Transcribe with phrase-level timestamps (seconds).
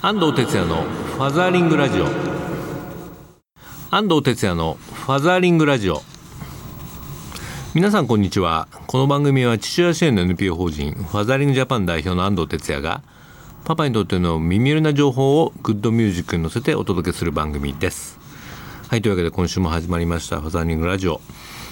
[0.00, 2.06] 安藤哲也のファザーリングラジオ。
[3.90, 6.02] 安藤哲也のファザーリングラジオ。
[7.74, 8.68] 皆さんこんにちは。
[8.86, 13.02] この番組は父親支援の NPO 法人ファザーリングジャパン代表の安藤哲也が
[13.64, 18.20] パパにとっての耳寄りな情報をグッドミュージックに乗せてお届けする番組です。
[18.86, 21.20] はいというわけで今週も始まりましたファザーリングラジオ。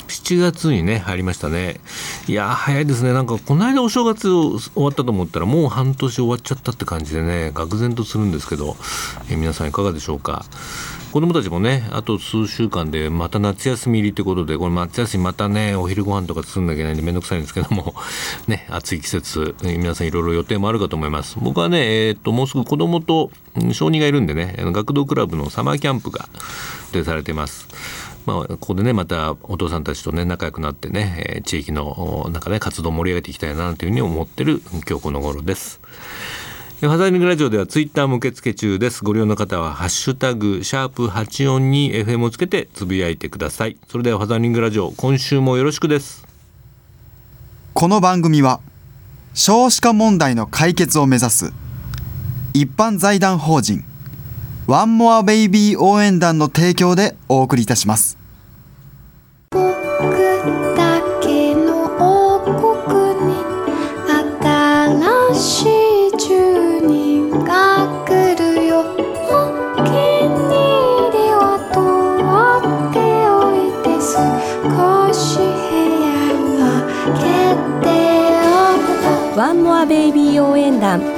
[0.08, 1.80] 7月にね入りましたね。
[2.28, 3.12] いや早いですね。
[3.12, 8.76] なんかこの間お正月終わったと思ったらもう半年終わっちゃったって感じでね愕然とするんですけど、
[9.30, 10.44] え皆さんいかがでしょうか？
[11.12, 17.94] 子供たちもねあと数週間でまた夏休み入りってことでこれ夏休みまたねお昼ご飯とか作んなきゃいけないんでめんどくさいんですけども。
[18.48, 21.36] ね暑い季節皆さんいろいろ予定もあるかと思います。
[21.40, 23.30] 僕はねえー、っともうすぐ子供と
[23.72, 26.28] 小児がいるんでね学童クラブのサマーキャンプが
[26.92, 27.66] 予定されています。
[28.26, 35.80] まあ、ここでねまたお父さんたちとね仲良くなってね、えー、地域の中ね活動を盛り上げていきたいなというふうに思ってる今日この頃です。
[36.80, 39.02] ファザーリングラジオではツイッターも受付中です。
[39.02, 43.78] ご利用の方はハッシュタグシャープ84に FM をつけてつぶやいてください。
[43.88, 46.26] それではファザーリングラジオ今週もよろしくです。
[47.72, 48.60] この番組は
[49.34, 51.52] 少子化問題の解決を目指す
[52.54, 53.84] 一般財団法人
[54.66, 58.15] ワンモアベイビー応援団の提供でお送りいたします。
[79.36, 81.15] ワンモアベイビー応援団。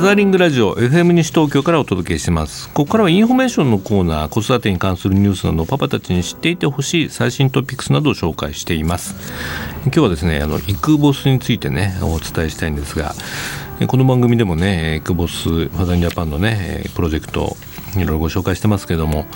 [0.00, 2.68] ザーリングラジオ FM 西東京からお届けしてます。
[2.68, 9.16] ここからはインフォメーションのコーナー子育てに関するニュースなどパパたちに知っていてほしい最新トピックスなどを紹介しています。
[9.82, 13.12] 今日はですねあのイクボスについてねお伝えしたいんですが
[13.88, 17.56] この番組でもねイクボスファザリンジャパンのねプロジェクト
[17.94, 19.26] いろいろご紹介してますけども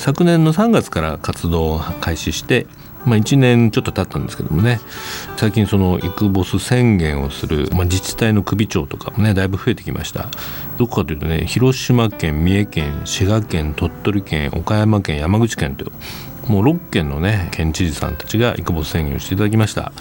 [0.00, 2.66] 昨年の3月から活動を開始して
[3.04, 4.80] まあ、1年ちょっと経ったんですけどもね。
[5.36, 10.28] 最近そのイクボス宣言をする、まあ、自治体の首長とかもねだいぶ増えてきました。
[10.78, 15.92] どこかというとね広島県三重県滋賀県鳥取県岡山県山口県という
[16.48, 19.92] もう6県のね県知事さんたちがイクボス宣言をしていただきました、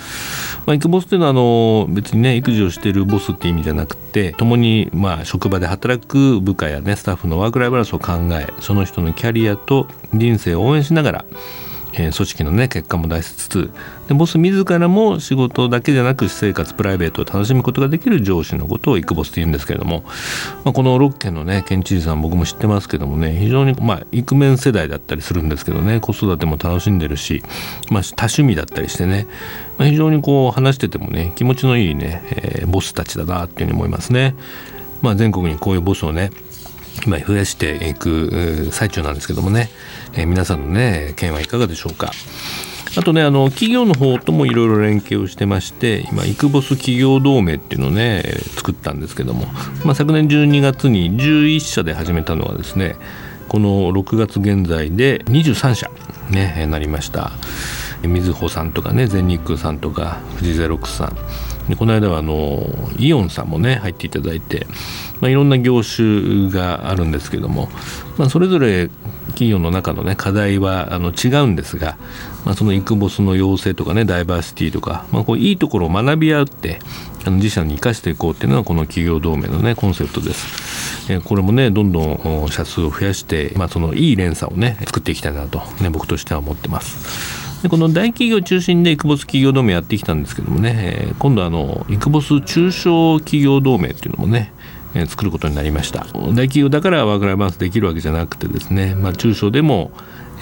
[0.65, 11.25] まあ、イクボスっていうのはあの別にね育児をしているボスって意味じゃなくて共にまあ職場で働く部下やねスタッフのワークライフバランスを考えその人のキャリアと人生を応援しながら
[11.93, 13.71] えー、組織のね結果も出しつつ
[14.07, 20.03] でボス自らも仕事だけじゃなく私生活プライベートを楽しむことができる上司のことをイクボスと言うんですけれども、
[20.63, 27.43] まあ、この6県のね県知事さん僕も知ってますけどもね非常にまあイクメン世代だったりするんですけどね子育ても楽しんでるし、
[27.89, 29.27] まあ、多趣味だったりしてね、
[29.77, 34.35] まあ、非常にこう話しててもね気持ちのいいね、えー、ボスたちだなっていうふうに思いますね。
[35.01, 36.31] まあ、全国にこういうボスをね
[37.05, 39.69] 今増やしていく最中なんですけどもね、
[40.13, 42.11] えー、皆さんのね件はいかがでしょうか。
[42.95, 48.23] あとねあの企業の方ともいろいろ連携をしてまして今イクボス企業同盟っていうのをね
[48.55, 49.47] 作ったんですけども、
[49.83, 52.95] まあ、昨年12月に11社で始めたのはですね
[53.49, 55.89] この6月現在で23社
[56.29, 57.31] ねなりました。
[58.03, 61.17] みずほさんとかね全日空さんとか富士ゼロックスさん。
[61.69, 64.67] でこの間はあのイオンさんもね入っていただいて、
[65.21, 67.69] まあ、いろんな業種があるんですけども、
[68.17, 68.89] まあ、それぞれ
[69.27, 71.97] 企業の中の、ね、課題はあの違うんですが、
[72.45, 76.79] まあ、そのイクボスの要請とかねダイバーシティとか、まあ、こういいところを学び合って
[77.25, 81.11] あの自社に生かしていこうっていうのがこの企業同盟のねコンセプトです。
[81.11, 87.42] えこれもねどんどん社数を増やして、まあ、そのいい連鎖をね作っていきたいなと、ね、僕としては思ってます。
[87.63, 94.51] でこの大企業中心でイクボス企業同盟やってきたんですけどもね、えー、今度あのイクボス中小企業同盟っていうのもね
[94.93, 96.01] え作ることになりました。
[96.01, 99.91] 大企業だからワークライフバランスできるわけじゃなくてですね、まあ、中小でも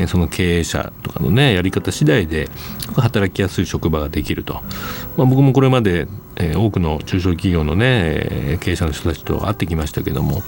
[0.07, 2.49] その経営者とかのねやり方次第で
[2.95, 4.55] 働きやすい職場ができると、
[5.15, 6.07] まあ、僕もこれまで、
[6.37, 10.41] え多くの中小企業のね経営者の人たちと会ってきましたけども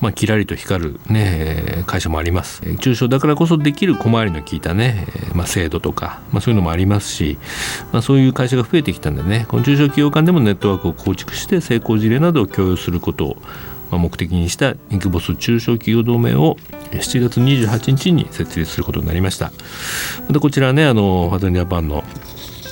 [0.00, 2.62] まあ、キラリと光る、ね、会社もあります。
[2.76, 7.38] 中小だからこそできる小回りの効いたね、まあ、制度とか、まあ、そういうのもありますし、
[7.92, 13.36] まあ、そういう会社が増えてきたんでねこの中小企業間でもネットワークを構築して成功事例などを共有することを
[13.98, 16.56] 目的にしたインクボス中小企業同盟を
[16.92, 19.52] 7月28日に設立することになりました。
[20.28, 22.04] またこちらねあのファザンジャパンの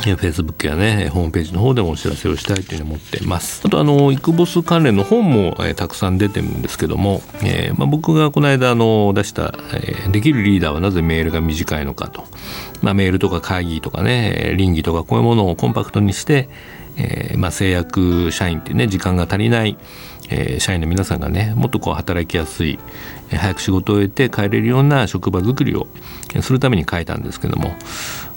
[0.03, 3.63] フェイスブックやねホームページの方でもお知らせをしたいというふうに思っています。
[3.65, 12.25] あとあのイクボス関連の本も、えー、たくさん出てるんですけども、えーまあ、僕がこの間あの出した、えー「できるリーダーはなぜメールが短いのかと」
[12.81, 16.49] まあ、メールとか会議とかね倫理とかこういうものをコンパクトにして、
[16.99, 19.79] えーまあ、制約社員ってね時間が足りない
[20.31, 22.79] えー、社員の皆さんがねもっとこう働きやすい、
[23.31, 25.87] 早く仕事を終えて帰れるような職場づくりを
[26.43, 27.75] するために書いたんですけども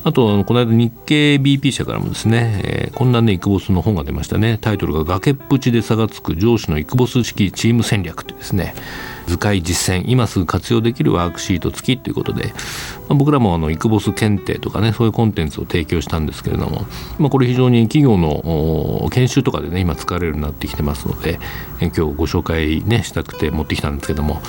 [0.04, 4.58] あとこの間日経 BP 社からもですね、えー、こんなねイクボスの本が出ましたね。
[4.60, 8.74] タイトルが「崖っぷちで差がつく上司のイクボス式チーム戦略」というですね。
[9.32, 10.04] 図解実践。
[10.08, 12.52] 今すぐ活用できるワークシート付きということで、ま
[13.12, 16.86] あ、僕らもあのイクボス検定とかねそういうコンテンツを提供したんですけれども、
[17.18, 21.40] まあ、これ非常に企業の研修とかでね今使われるようになってきてますので、
[21.80, 24.42] え今日ご紹介ねしたくて持ってきたんですけども、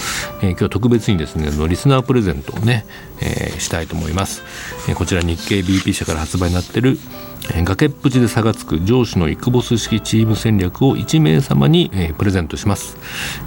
[0.43, 2.85] え今日は特別にですねのリスナープレゼントをね、
[3.21, 4.43] えー、したいと思います、
[4.89, 6.99] えこちら日経 BP 社から発売になってる
[7.65, 12.97] 崖っぷちで差がつく上司のイクボス式チーム戦略を1名様にプレゼントします。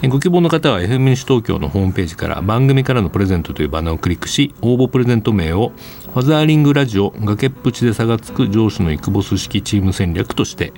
[0.10, 5.72] ご希望の方は FM 西東京のホームページから番組からのプレゼントというバナーをクリックし応募プレゼント名を
[6.14, 10.74] ファザーリングラジオ崖っぷちで差がつく上司のイクボス式チーム戦略として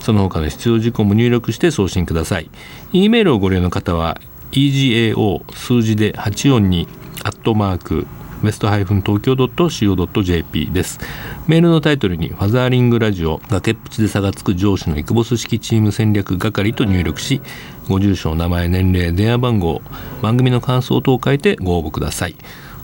[0.00, 2.50] その他の必要事項も入力して送信ください。
[2.92, 4.20] E メールをご利用の方は
[4.52, 6.86] EGAO 数字で842
[7.24, 8.06] アットマーク
[8.42, 8.86] ウエスト東
[9.20, 11.00] 京 .co.jp です。
[11.48, 17.40] メールのタイトルにファザーリングラジオ崖っぷちで差がつく上司のイクボス式チーム戦略係と入力し、
[17.88, 19.82] ご住所、名前、年齢、電話番号、
[20.22, 22.36] 番組の感想等を書いてご応募ください。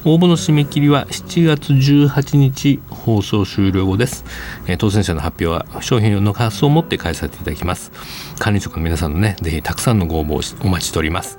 [0.06, 4.26] 応募の締め切りは7月18日放送終了後です、
[4.66, 7.90] えー、当選者の発表は商品の発送をもって代えさせていただきます
[8.38, 11.38] 管理職の皆さんのねぜひたくさんのご応募をお待ちしております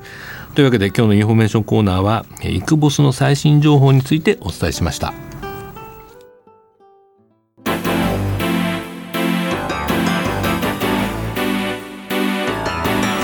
[0.56, 5.14] というわけで今日のインフォメーションコーナーはイクボスの最新情報についてお伝えしました。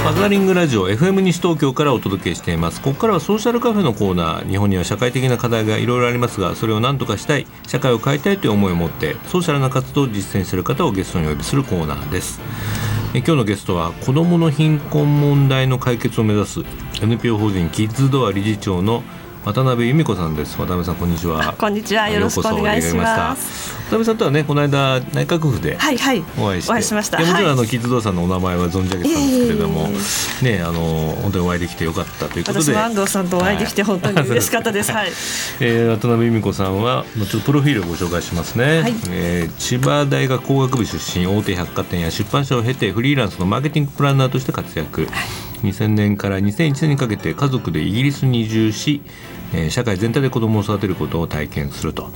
[0.04, 2.81] マザリングラジオ FM 西東京からお届けしています。
[2.81, 4.50] ここからはソーシャルカフェのコーナー。
[4.50, 12.42] 日本には社会的な課題がいろいろありますがそれを何とかしたい社会を変えたいという思いを持ってソーシャルな活動を実践している方をゲストにお呼びするコーナーです。
[13.13, 16.60] え今日のゲストは子どもの貧困問題の解決を目指す
[17.01, 19.03] NPO 法人キッズドア理事長の
[19.44, 20.56] 渡辺由美子さんです。
[20.59, 21.56] 渡辺さんこんにちは。
[21.57, 22.07] こんにちは。
[22.07, 23.74] よろしくお願いします。
[23.89, 26.24] 渡辺さんとはねこの間内閣府ではいはい。
[26.38, 27.18] お会いしました。
[27.18, 29.88] もちろんあのキッズドアさんのお名前は存じ上げてたんですけれども、
[30.44, 32.65] ねあの本当にお会いできてよかったということで。
[32.65, 34.92] 私も安藤さんとお会いできて本当に嬉しかったです。
[34.94, 35.07] はい、
[35.59, 49.02] えー、渡辺由美子さんはちょっとプロフィールをご紹介しますね、はい、えー、千葉大学工学部出身大手百貨店や出版社を経てフリーランスのマーケティングプランナーとして活躍、はい2000年から2001年にかけて家族でイギリスに移住し
[49.54, 52.10] え社会全体で子どもを育てることを体験すると。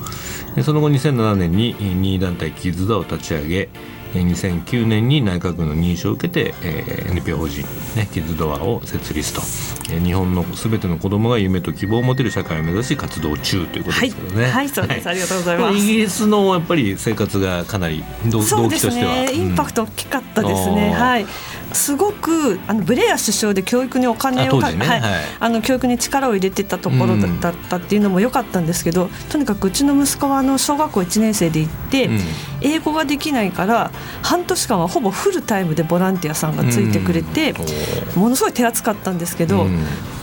[0.62, 3.68] その後2007年に任意団体キッズダを立ち上げ
[4.14, 7.62] 2009年に内閣府の認証を受けて、えー、NPO 法人、
[7.94, 9.40] ね、キッズドアを設立と、
[9.92, 14.44] えー、日本のすべての子どもが夢と希望を持てる社会を目指し活動中ということですけどね。
[14.44, 15.76] はい、はい、そうです、はい、ありがとうございます。
[15.76, 20.94] イギリスのやっぱり生活がかなり動機としては、ね、インパクト大きかったですね。
[20.94, 21.26] はい。
[21.76, 32.18] すごくあのブレア首相で教育にお金をか、ね、はい、はい、あの教育に力を入れてたところだったっていうのも良かったんですけど、うん、とにかくうちの息子はあの小学校1年生で行って、うん、
[32.62, 33.90] 英語ができないから
[34.22, 37.54] 半年間はほぼフルタイムでボランティアさんがついてくれて、
[38.16, 39.66] うん、ものすごい手厚かったんですけど、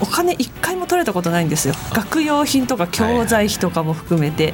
[0.03, 1.73] お金一回も取れたことないんですよ。
[1.93, 4.53] 学用品とか教材費とかも含めて。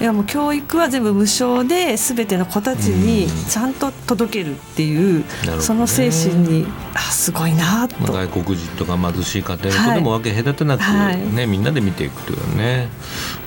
[0.00, 5.24] いやもう教育は全部無償で全ての子たちにちゃんと届けるっていう、
[5.60, 12.88] その精神にあすごいなと、外国人とか貧しい家庭の子でも分け隔てなく、はい、ね、みんなで見ていくというね、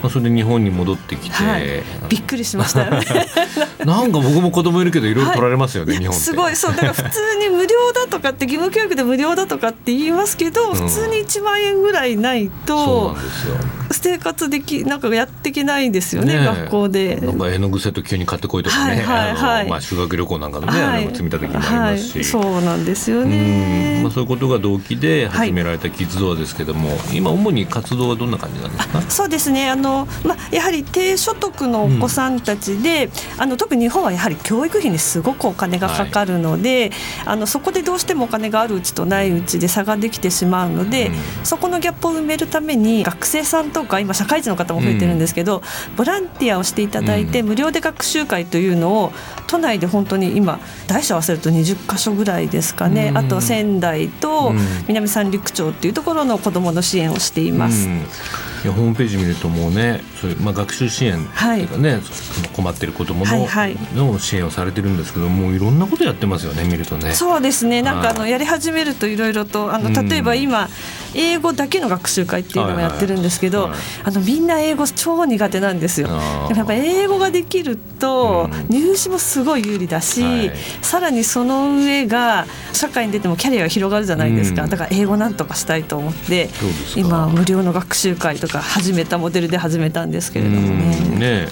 [0.03, 2.85] まあ、それで日本に戻ってきて、はい、びっくりしました。
[3.83, 6.55] なんか僕も子供いるけどいろいろ取られますよね、日本すごい。
[6.55, 13.15] そうだから普通に無料だとかって義務教育で無料だとかって言いますけど、普通に1万円ぐらいないと、
[13.91, 17.15] 生活できなんかやっていけないですよね、ね学校で。
[17.17, 29.01] なんか絵の具セット急に買ってこいとかね、はいはいまあ、修学旅行なんかのね、はい、積み立て金もありますし、そうなんですよね、まあ、そういうことが動機で始められたキッズドアですけども、今主に活動はどんな感じなんですか？
[29.03, 29.69] そうですね。
[29.69, 36.91] あの、まあ、やはり低所得のお子さんたちで、うん、あの特に日本はやはり教育費にすごくお金がかかるので、
[37.25, 41.02] あのそこでどうしてもお金があるうちとないうちで差ができてしまうので、うん、
[41.43, 45.61] そこのギャップを埋めるために学生さんとか今社会人の方も増えてるんですけど、
[45.97, 49.11] ボランティアをしていただいて、無料で学習会というのを
[49.47, 54.53] 都内で本当に今大小合わせると20か所ぐらいですかね、あと仙台と
[54.87, 57.87] 南三陸町っていうところの子どもの支援をしています。
[58.63, 62.01] いやホームページ見るともうねそういう、まあ、学習支援っていうかね、はい、
[62.53, 67.11] 困ってる子どもの,、の支援をされてるんですけどもういろんなことやってますよね見るとね。
[67.11, 67.81] そうですね。
[67.81, 70.69] なんかあのやり始めるといろいろとあの例えば今、
[71.13, 73.69] 英語だけの学習会っていうのもやってるんですけど、
[74.03, 76.07] あのみんな英語超苦手なんですよ。
[76.07, 80.51] でもやっぱ英語ができると入試もすごい有利だし、はい、
[80.81, 86.49] さらにその上が社会に出てもキャリアが広がるじゃないですか、だから英語なんとかしたいと思って
[86.95, 91.43] 今無料の学習会とか始めたモデルで始めたんですけれどもね。
[91.45, 91.47] ね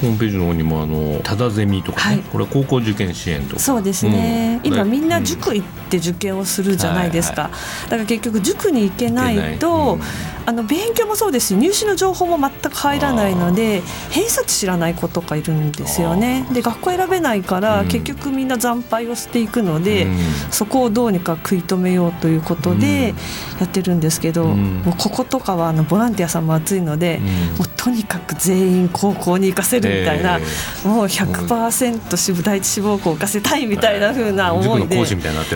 [0.00, 3.60] ホームページの方にもあのただゼミとかね、はい、これは高校受験支援とか。
[3.60, 10.02] そうですね、うん、今みんな塾行って受験をするじゃないですか、はいはい、だから結局塾に行けないと、うん、
[10.46, 16.46] あの勉強もそうですし入試の情報も全く入らないので偏差値知らない子とかいるんですよね。
[16.52, 20.06] で学校選べないから、結局みんな惨敗をしていくので、
[20.50, 23.14] そこをどうにか食い止めようということで
[23.60, 27.20] やってるんですけど、もうこことかはあのボランティアさんも熱いので、
[27.58, 30.38] もうとにかく全員高校に行かせるみたいな、
[30.84, 34.96] もう100%支部第一志望校行かせたいみたいなふうな思いで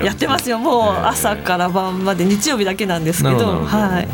[0.04, 0.58] やってますよ。
[0.58, 4.08] もう朝から晩まで日曜日だけなんですけどはい。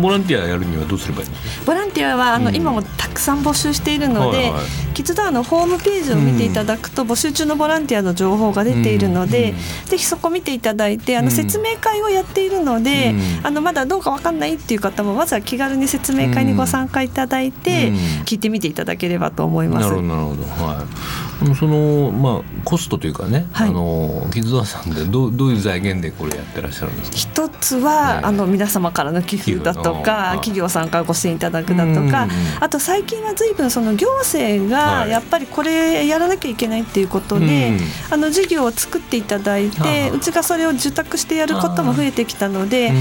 [0.00, 1.28] ボランティアやるにはどうすればいい
[1.64, 4.52] ボランティアはあの、今もたくさん募集しているので、
[4.94, 9.54] キッズドアのホームページを見ていただくと、募集中のボランティアの情報が出ているので、
[9.86, 17.92] ぜひそこ見ていただいてあの説明会をやっているので、あのまだどうか分かんないっていう方もまずは気軽に説明会にご参加いただいて、
[18.24, 19.84] 聞いてみていただければと思います。
[19.84, 21.23] なるほどなるほどはい
[21.58, 27.16] そのまあコストというかね、はい、あのキッズドアさんでどどういう財源でこれやってらっしゃるんですか？
[27.16, 32.28] 一つは、ね、あの皆様からの寄付だとか企業さんからご支援いただくだとか
[32.60, 37.80] あと最近は随分その行政がやっぱりこれやらなきゃいけないっていうことで、はい、
[38.12, 42.92] あの事業を作っていただいてうちがそれを受託してやることも増えてきたので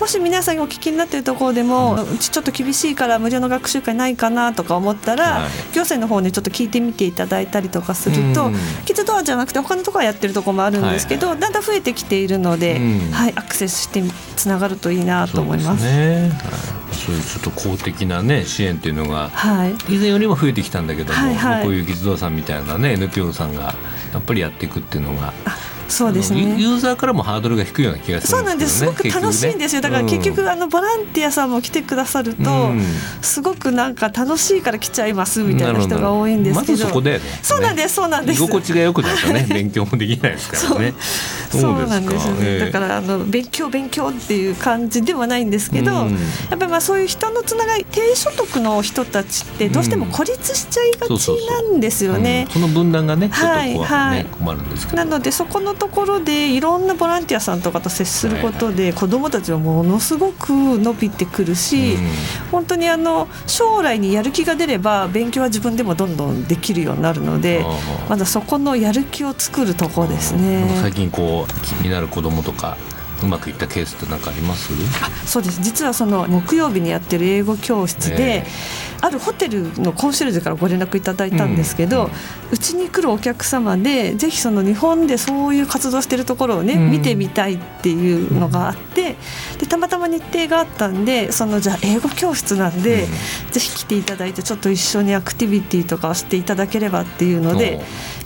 [0.00, 8.50] もし皆さんがお聞きになっているところでもうちちょっと厳しいから無料の学習会ないかなとか思ったら、はい、行政の方にちょっと聞いてみていただいたりとかすると、
[8.84, 11.36] キッズドアじゃなくて他のところはやってるところもあるんですけど、はい。
[11.36, 12.80] はい、だんだん増えてきているので、
[13.12, 14.02] はい、アクセスして
[14.36, 15.82] つながるといいなと思います。
[15.82, 23.74] そうね、はいそういうちょっと公的な、ね、支援っていうのが、はい、以前よりも増えてきたんだけども、はいはい、こういうキッズドアさんみたいな、ね、NPO さんが
[24.12, 25.32] やっぱりやっていくっていうのが。
[25.90, 26.56] そうですね。
[26.58, 28.78] ユーザーからもハードルが低いような気がするんですけど、ね、そうなんです。
[28.78, 32.82] すごく楽しいんですよ、だから結局、あのボランティアさんも来てくださると、うん、
[33.20, 37.94] すごくなんか楽しいから来ちゃいますみたいな人が多いんですけど、ま、そこで、ね、そうなんです。
[37.94, 38.42] そうなんです。
[38.42, 39.46] 居心地が良くないとね。
[39.48, 40.94] 勉強もできないですからね。
[41.50, 41.72] そう。
[41.90, 46.16] なんですね、えー、だからあの勉強勉強っていう感じではないんですけど、うん、や
[46.54, 54.96] っぱりまあそういう人のつながり低所得の人たちってどうしても孤立しちゃいがちなんですよね、その分断がねちょっと、ね、はい、困るんですけど。
[54.98, 61.96] なのでそこのところでいろんなボランティアさんとかと接することで、子どもたちはものすごく伸びてくるし、
[62.52, 67.64] 本当にあの将来にやる気が出れば勉強は自分でもどんどんできるようになるので
[68.08, 70.68] まだそこのやる気を作るところですね。
[70.82, 72.76] 最近こう気になる子どもとか
[73.22, 74.72] うまくいったケースって何かあります？
[75.02, 75.60] あそうです。
[75.62, 78.44] 実はその木曜日にやってる英語教室で、
[79.02, 82.10] あるホテルのコンシェルジュからご連絡いただいたんですけど
[82.52, 89.16] うち、ん、に来るお客様でぜひその日本でそういう活動してるところをね、うん、見てみたいっていうのがあって
[89.58, 93.10] でたまたま日程があったんでそのじゃあ英語教室なんで、うん、
[93.50, 97.80] ぜひ来ていただいてちょっと一緒にアクティビティとかをしていただければっていうので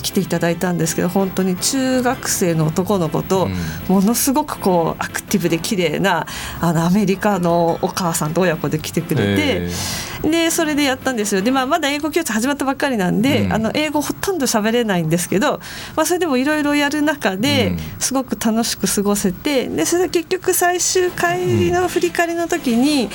[0.05, 3.49] 来ていただいたんですけど本当に中学生の男の子と
[3.89, 6.27] ものすごくこうアクティブで綺麗な
[6.61, 9.69] あなアメリカのお母さんと親子で来てくれて。
[10.31, 11.43] でそれでやったんですよ。
[11.43, 15.61] で、まあ、まだ英語教室始まったばっかりなんで、うん、あの英語ほとんど喋れないんですけど、
[15.97, 23.11] まあ、それでもいろいろやる中ですごく楽しく過ごせてでそれで結局最終帰りの振り返りの時に、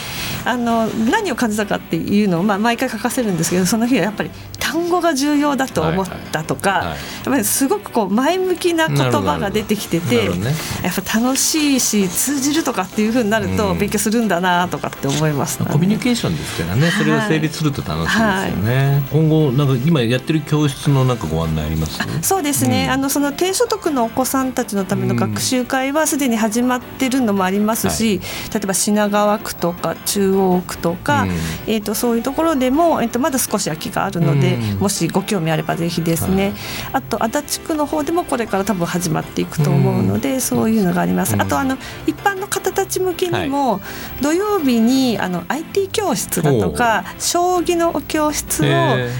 [0.45, 4.29] あの何を感じたかっていうのを、まあ、毎回書かせるんですけどその日はやっぱり
[4.71, 16.91] 単語が重要だと思ったとか、はいはいはい、やっぱりすごくこう前向きな言葉が出てきてて、ね、やっぱ楽しいし通じるとかっていうふうになると勉強するんだなとかって思います、ね、コミュニケーションですからね。
[16.91, 18.23] それが成立すると楽しいですよ
[18.63, 21.99] ね、はい、今後なんか今やってる教室のなんかご案内あります？
[22.21, 31.29] そうですね、うん、あのその低所得のお子さんたちのための学習会はすでに始まってるのもありますし、うん例えば品川区とか中央区とか、うん、
[31.67, 36.53] えーと、そういうところでも、えーと、まだ少し空きがあるので、もしご興味あればぜひですね、はい、
[36.93, 41.35] あと足立区の方でもこれから多分始まっていくと思うので、そういうのがあります。
[41.37, 43.81] あとあの一般の方たち向けにも、
[44.21, 48.65] 土曜日にあの IT 教室だとか将棋の教室を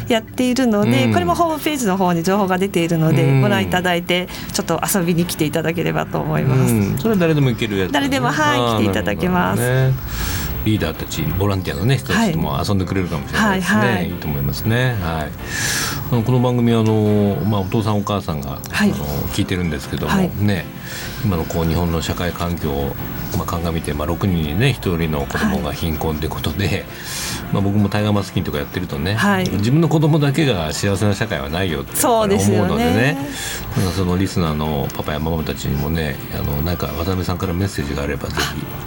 [0.08, 6.98] やっているので、これもホームページの方に情報が出ているので、ご覧いただいてちょっと遊びに来ていただければと思います。
[6.98, 9.62] それは誰でも行けるやつ、ね、誰でもはい来ていただけます。
[10.66, 14.94] リーダーたちボランティアのね人たちとも遊んでくれるかもしれないですね、はいはい、いいと思いますね。
[15.02, 15.32] はい。
[16.12, 20.66] あのこの番組あの、まあ、お父さんお母さんが、はい、あの聞いてるんですけども、ね。
[21.24, 22.96] 今のこう日本の社会環境を、
[23.38, 26.86] まあ、鑑みて、まあ、6人にね1人の子供が貧困ということで、
[27.52, 32.94] まあ、僕もタイガーマスキンとかやってるとね、はい、自分の子供だけが幸せな社会はないよって思うのでね。
[32.94, 33.18] ね
[33.96, 38.42] そのリスナーのパパやママたちにもねあのなんか渡辺さんからメッセージがあればぜひ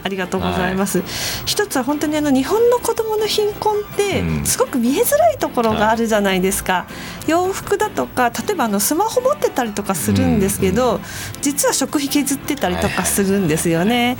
[0.05, 1.07] ありがとうございます、はい、
[1.63, 6.87] 一つは本当にあの日本の子供の貧困ってすごく見えづらいところがあるじゃないですか、
[7.23, 10.97] うん、洋服だとか例えばあのスマホ持ってたりとかするんですけど、うん。
[10.97, 11.03] うん、
[11.41, 14.17] 実は食費削ってたりとかするんですよね、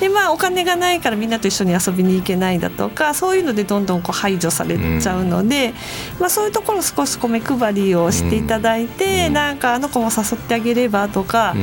[0.00, 5.74] でまあお金がないからみんなと一緒に遊びに行けないだとかそういうのでどんどんこう排除されちゃうので、
[6.18, 11.54] まあ、そういうところ少しこう目配りをしていただいて、なんかあの子も誘ってあげればとか、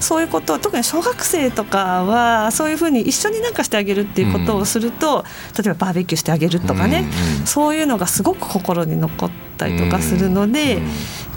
[0.00, 5.24] そういうこと特に小学生とかはそういうふうに一緒になんかしてあげるっていうことをすると、
[5.56, 7.04] 例えばバーベキューしてあげるとかね、
[7.44, 10.80] そういうのがすごく心に残ったりとかするので。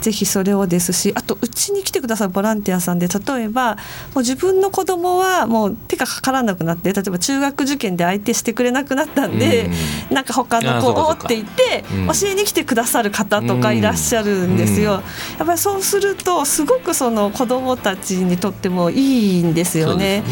[0.00, 3.80] ぜひそれをですしあとうちに来てくださるボランティアさんで例えばも
[4.16, 9.68] う自分の子供はもう手がかからなくなって例えば中学受験で相手してくれなくなったんで、
[10.08, 15.02] うん、なんか他の子をって言って教えに来てくださる方とかいらっしゃるんですよ。
[15.38, 20.06] やっぱりそうするとすごくその子供たちにとってもいいんですよね。
[20.06, 20.22] ね。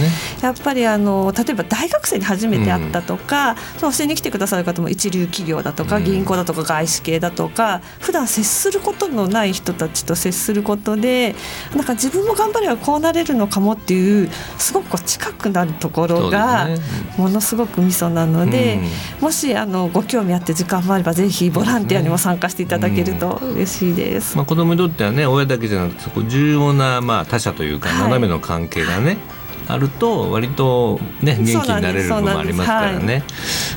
[0.42, 11.34] やっぱりあの例えば大学生に初めて会ったとか、うん、その教えに来てくださる方も一流企業だとか銀行だとか外資系だとか普段接することのない人たちと接することで
[11.74, 16.68] なんか自分も頑張ればこうなれるのかもっていうすごく近くなるところが
[17.16, 18.78] ものすごくミソなので、
[19.20, 24.32] もしあのご興味あって時間もあればぜひボランティアにも参加していただけると嬉しいです。
[24.32, 33.24] うん、まあ、子供にとってはね親だけじゃなくて重要なまあ他者というか斜めの関係がね、はいあると割とね元気になれる部分もありますからね、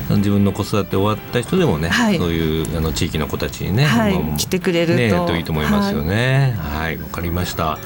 [0.08, 6.56] はい、自分の子育て終わった人でもね、はい、そういうあの地域の子たちにね、はい、来てくれると,、ね、といいと思いますよね。
[6.58, 6.96] はい。
[6.98, 7.78] わ、かりました。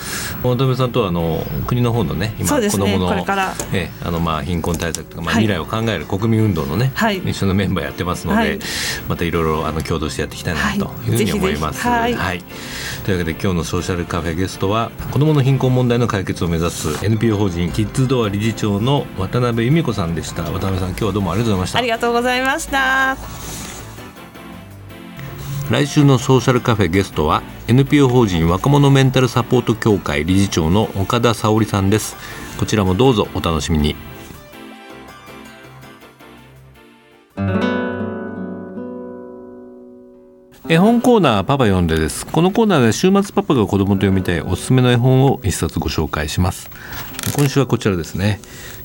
[0.42, 3.26] 渡辺さんとはあの国の方のね今、ね、子どもの
[3.72, 6.92] えあのまあ貧困対策とか、まあ、未来を考える国民運動のね、
[7.24, 8.58] 一緒のメンバーやってますので、
[9.08, 11.82] またいろいろあの共同してやっていきたいなというふうに思います。
[11.82, 12.42] はい。
[13.04, 20.44] というわけで今日のソーシャルカフェゲストは子どもの貧困問題の解決を目指す NPO 法人キッズドア理事長の渡辺由美子さんでした。
[20.44, 21.78] 渡辺さん今日はどうもありがとうございました。
[21.78, 23.16] ありがとうございました。
[25.70, 32.16] 来週のソーシャルカフェゲストは NPO 法人若者メンタルサポート協会理事長の岡田沙織さんです。
[32.58, 33.94] こちらもどうぞお楽しみに。
[40.68, 42.26] 絵本コーナーパパ読んでです。
[42.26, 46.70] このコーナーで週末パパが子供と読みたいおすすめの絵本を一冊ご紹介します
[47.34, 48.40] 今週はこちらですね。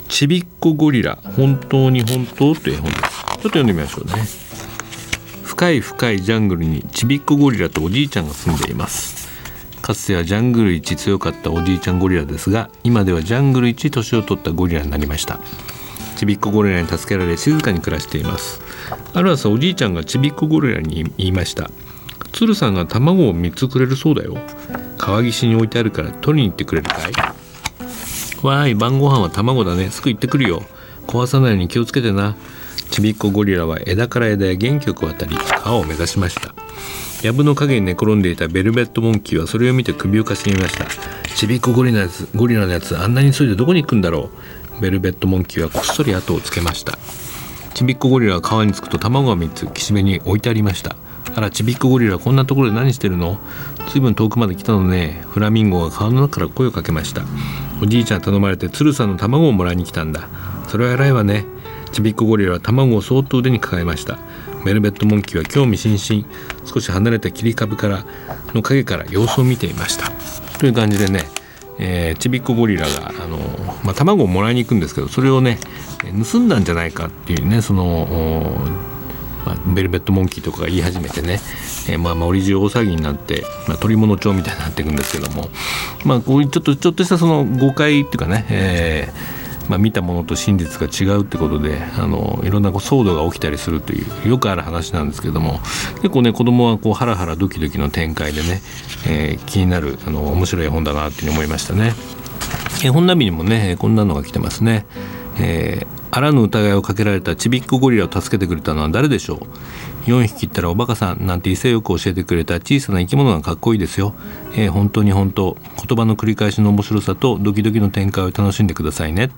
[0.07, 3.01] ちびっこゴリラ本当に本当という本です。
[3.01, 4.13] ちょっと読んでみましょうね。
[5.43, 9.27] 深い深いジャングルにちびっこゴリラとおじいちゃんが住んでいます。
[9.81, 15.39] かつてはジャングル一強かったおじいちゃんゴリラですが今ではジャングル一年を取ったゴリラになりました。
[16.15, 18.61] ちびっこゴリラに助けられ静かに暮らしています。
[19.13, 21.69] ある朝おじいちゃんがちびっこゴリラに言いました。
[22.31, 24.37] 鶴さんが卵を3つくれるそうだよ。
[24.97, 27.11] 川岸に置いてあるから取りに行ってくれるかい？
[28.45, 29.89] わーい晩ご飯は卵だね。
[29.89, 30.63] すぐ行ってくるよ。
[31.07, 32.35] 壊さないように気をつけてな。
[32.91, 36.53] ちびっこゴリラは枝から枝へ元気よく渡り川を目指しました。
[37.23, 40.85] 藪の陰に寝転んでいたベルベットモンキーはそれを見て首をかしげました。
[41.35, 44.29] ちびっこゴリラのやつゴリラのやつあんなに急いでどこに行くんだろ
[44.77, 44.81] う。
[44.81, 46.97] ベルベットモンキーはこっそり後をつけました。
[47.73, 50.95] ちびっこゴリラは川に着くと卵が3つ岸辺に置いてありました。
[51.35, 53.39] あらちびっこゴリラこんなところで何してるの？
[53.91, 55.23] 随分遠くまで来たのね。
[55.29, 57.23] フラミンゴが川の中から声をかけました。
[57.81, 60.27] おじいちゃん頼まれて鶴さんの卵をもらいに来たんだ。
[60.67, 61.45] それは偉いわね。
[61.91, 64.17] ちびっこゴリラは卵をそっと腕に抱えました。
[64.65, 66.27] メルベットモンキーは興味津々。
[66.65, 68.03] 少し離れた切り株から
[68.53, 70.11] の影から様子を見ていました。
[70.57, 71.25] という感じでね、
[71.79, 73.37] えー、ちびっこゴリラがあの、
[73.83, 75.59] まあ、卵をもらいに行くんですけどそれをね
[76.31, 78.57] 盗んだんじゃないかっていうねその
[79.47, 81.39] まあ、ベルベットモンキーとかが言い始めてね、
[81.87, 85.49] えー、まあ、まあ、オリジ大騒ぎになって、まあ、取り物帳みたいになっていくんですけども、
[86.03, 89.37] まあ、こういうちょっとちょっとしたその誤解っていうかね、えー
[89.69, 95.59] まあ、見たものと真実が違うってことであのいろんなこう騒動が起きたりするというよくある話なんですけども
[95.95, 98.61] 結構ね子供はこうハラハラドキドキの展開でね、
[99.07, 101.93] えー、気になるあの面白い本だなっていうふうに思いましたね。
[102.83, 104.85] 絵本ナビにもねこんなのが来てますね。
[105.39, 109.39] えーあらぬ疑いをかけられたちびっこゴリラを助けてくれたのは誰でしょう
[110.09, 114.15] ？4匹いったらおバカさんなんて威勢よく教えてくれた小さな生き物がかっこいいですよ、
[114.53, 115.57] えー、本当に本当。
[115.75, 119.31] 言葉の繰り返しの面白さとドキドキの展開を楽しんでくださいね、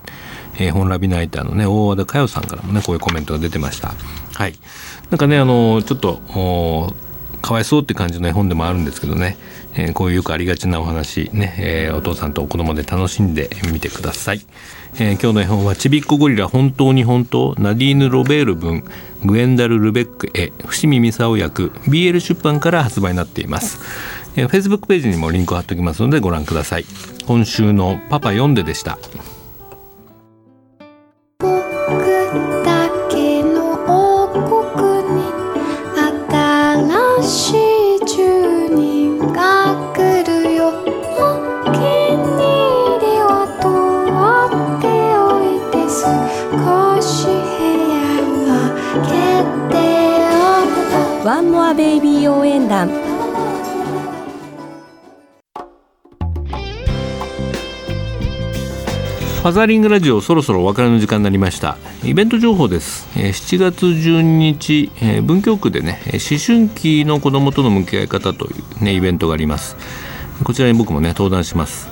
[0.59, 3.93] えー、本ラビナイターのね大和田佳代さんからもねこういうコメントが出てました。
[4.35, 4.53] はい。
[5.09, 6.93] なんかねあのちょっと
[7.41, 9.37] かわいそうって感じの絵本でもあるんですけどね、
[9.73, 14.41] えー、こういうよくありがちなお話ね、えー、お父さんと子供で楽しんでみてください、
[14.95, 18.83] えー、今日の絵本はちびっこゴリラ本当に本当ナディーヌ・ロベール文
[19.23, 23.79] グエンダル・ルベック絵伏見美沙役 BL 出版から発売になっています、
[24.35, 26.85] えー、f a c e b o o ページにもリンクを貼っておきますのでご覧ください。
[27.29, 28.97] 今週のパパ読んででした。
[51.25, 52.87] ワンモアベイビー応援団。
[52.87, 61.77] ファザーリングラジオそろそろお別れの時間になりました。
[62.05, 63.09] イベント情報です。
[63.15, 64.91] 7月12日
[65.23, 69.75] 文京区でね思春期の子どもとの向き合い方というねイベントがあります。
[70.45, 71.89] こちらに僕もね登壇します。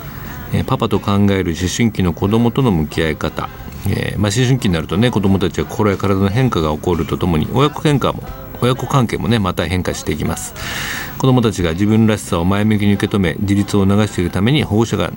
[0.67, 3.49] パパと考える思春期の子どもとの向き合い方。
[3.89, 8.23] えーまあ、思春期になるとね子どもたちは心や体の変化が起こるとともに親子喧嘩も
[8.61, 10.53] 親子関係もねまた変化していきます。
[11.17, 15.11] 子どもたちが自分らしさを前向きに受け止め自立を促しているために保護者が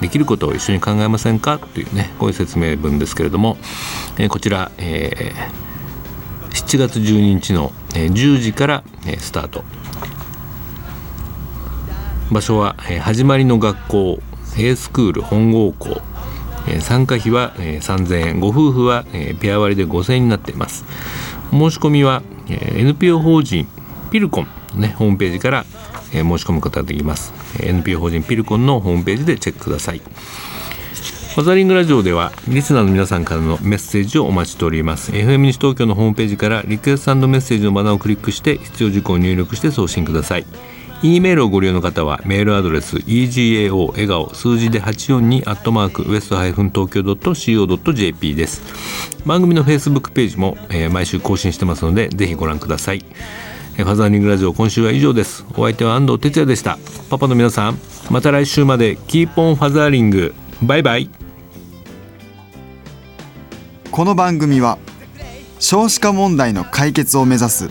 [0.00, 1.58] できることを一緒に考えませんか？
[1.58, 3.56] というねこういう説明文ですけれども、
[4.18, 9.64] えー、こちら、えー、7月12日の10時から、えー、スタート。
[12.32, 14.18] 場所は、えー、始まりの学校
[14.56, 16.00] A スクール本郷校。
[16.80, 18.40] 参加費は3000円。
[18.40, 19.04] ご夫婦は
[19.40, 20.86] ペア割りで5000円になっています。
[21.50, 23.66] 申し込みは NPO 法人
[24.10, 25.64] ピルコンねホームページから
[26.12, 27.32] 申し込むことができます。
[27.60, 29.98] NPO 法人ピルコンのホームページでチェックください。
[31.34, 35.10] ファザリングラジオではリスナーの皆さんからのメッセージをお待ちしております。
[35.10, 40.46] FM 西東京のホームページからリクエストメッセージのバナーをクリックして必要事項を入力して送信ください。
[41.04, 48.62] E メールをご利用の方はメールアドレス egao 笑顔数字で842アットマークウエストハイフン東京 .co.jp です。
[49.26, 53.00] 番組の Facebook ページも、えー、毎週更新してますのでぜひご覧ください。
[53.00, 55.44] ファザーリングラジオ今週は以上です。
[55.58, 56.78] お相手は安藤哲也でした。
[57.10, 57.78] パパの皆さん
[58.10, 58.96] また来週まで。
[59.06, 60.34] Keep on fathering。
[60.62, 61.10] バイバイ。
[63.90, 64.78] この番組は
[65.58, 67.68] 少子化問題の解決を目指す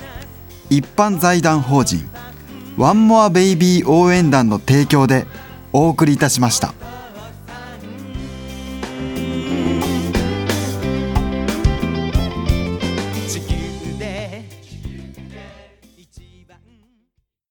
[0.69, 2.13] 一般財団法人。
[2.77, 5.25] ワンモアベイビー応援団の提供で
[5.71, 6.73] お送りいたしました。